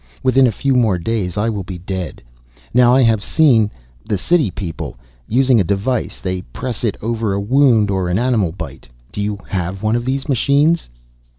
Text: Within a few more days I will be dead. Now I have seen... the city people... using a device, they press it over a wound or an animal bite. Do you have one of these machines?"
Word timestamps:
Within 0.23 0.47
a 0.47 0.51
few 0.51 0.73
more 0.73 0.97
days 0.97 1.37
I 1.37 1.47
will 1.49 1.61
be 1.63 1.77
dead. 1.77 2.23
Now 2.73 2.95
I 2.95 3.03
have 3.03 3.21
seen... 3.23 3.69
the 4.03 4.17
city 4.17 4.49
people... 4.49 4.97
using 5.27 5.59
a 5.59 5.63
device, 5.63 6.19
they 6.19 6.41
press 6.41 6.83
it 6.83 6.97
over 7.03 7.33
a 7.33 7.39
wound 7.39 7.91
or 7.91 8.07
an 8.09 8.17
animal 8.17 8.51
bite. 8.51 8.89
Do 9.11 9.21
you 9.21 9.37
have 9.49 9.83
one 9.83 9.95
of 9.95 10.05
these 10.05 10.27
machines?" 10.27 10.89